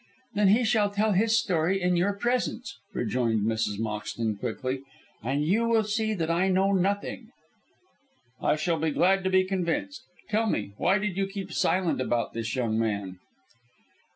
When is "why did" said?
10.77-11.17